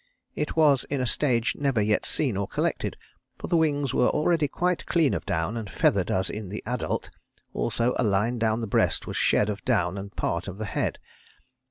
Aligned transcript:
It 0.35 0.55
was 0.55 0.83
in 0.85 0.99
a 0.99 1.05
stage 1.05 1.55
never 1.55 1.79
yet 1.79 2.07
seen 2.07 2.35
or 2.35 2.47
collected, 2.47 2.97
for 3.37 3.45
the 3.45 3.55
wings 3.55 3.93
were 3.93 4.09
already 4.09 4.47
quite 4.47 4.87
clean 4.87 5.13
of 5.13 5.27
down 5.27 5.55
and 5.55 5.69
feathered 5.69 6.09
as 6.09 6.27
in 6.27 6.49
the 6.49 6.63
adult, 6.65 7.11
also 7.53 7.93
a 7.97 8.03
line 8.03 8.39
down 8.39 8.61
the 8.61 8.65
breast 8.65 9.05
was 9.05 9.15
shed 9.15 9.47
of 9.47 9.63
down 9.63 9.99
and 9.99 10.15
part 10.15 10.47
of 10.47 10.57
the 10.57 10.65
head. 10.65 10.97